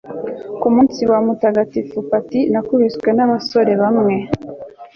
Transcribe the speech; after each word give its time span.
ku 0.61 0.67
munsi 0.75 1.01
wa 1.11 1.19
mutagatifu 1.27 1.97
patty 2.09 2.39
nakubiswe 2.51 3.09
n'abasore 3.13 3.71
bamwe 3.81 4.15